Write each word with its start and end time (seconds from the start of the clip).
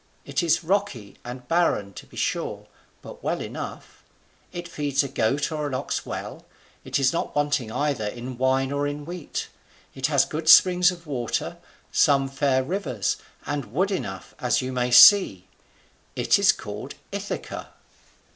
It 0.25 0.41
is 0.41 0.63
rocky 0.63 1.17
and 1.23 1.47
barren, 1.47 1.93
to 1.93 2.07
be 2.07 2.17
sure; 2.17 2.65
but 3.03 3.23
well 3.23 3.39
enough: 3.39 4.03
it 4.51 4.67
feeds 4.67 5.03
a 5.03 5.07
goat 5.07 5.51
or 5.51 5.67
an 5.67 5.75
ox 5.75 6.07
well; 6.07 6.43
it 6.83 6.97
is 6.97 7.13
not 7.13 7.35
wanting 7.35 7.71
either 7.71 8.07
in 8.07 8.39
wine 8.39 8.71
or 8.71 8.87
in 8.87 9.05
wheat; 9.05 9.47
it 9.93 10.07
has 10.07 10.25
good 10.25 10.49
springs 10.49 10.89
of 10.89 11.05
water, 11.05 11.57
some 11.91 12.27
fair 12.27 12.63
rivers; 12.63 13.17
and 13.45 13.65
wood 13.71 13.91
enough, 13.91 14.33
as 14.39 14.59
you 14.59 14.73
may 14.73 14.89
see: 14.89 15.47
it 16.15 16.39
is 16.39 16.51
called 16.51 16.95
Ithaca." 17.11 17.69